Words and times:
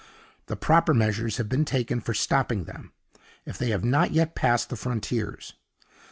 The 0.47 0.55
proper 0.55 0.95
measures 0.95 1.37
have 1.37 1.47
been 1.47 1.63
taken 1.63 2.01
for 2.01 2.15
stopping 2.15 2.63
them, 2.63 2.91
if 3.45 3.59
they 3.59 3.69
have 3.69 3.83
not 3.83 4.09
yet 4.09 4.33
passed 4.33 4.71
the 4.71 4.75
frontiers. 4.75 5.53